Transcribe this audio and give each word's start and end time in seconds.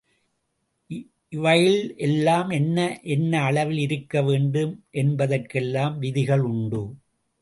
இவைள் 1.33 1.75
எல்லாம் 1.97 2.49
என்ன 2.49 2.77
என்ன 3.07 3.41
அளவில் 3.41 3.77
இருக்க 3.77 4.21
வேண்டும் 4.21 4.73
என்பதற்கெல்லாம் 4.91 5.97
விதிகள் 5.99 6.45
உண்டு. 6.51 6.83